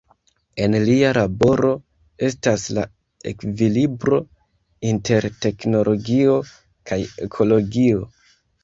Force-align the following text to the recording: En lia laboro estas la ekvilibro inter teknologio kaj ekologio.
En 0.67 0.77
lia 0.85 1.11
laboro 1.17 1.73
estas 2.29 2.65
la 2.79 2.87
ekvilibro 3.33 4.21
inter 4.95 5.29
teknologio 5.47 6.43
kaj 6.93 7.03
ekologio. 7.31 8.07